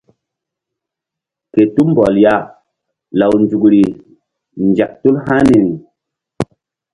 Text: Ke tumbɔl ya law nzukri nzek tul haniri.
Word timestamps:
Ke 1.53 1.63
tumbɔl 1.75 2.15
ya 2.25 2.33
law 3.19 3.33
nzukri 3.43 3.83
nzek 4.67 4.91
tul 5.01 5.15
haniri. 5.25 5.71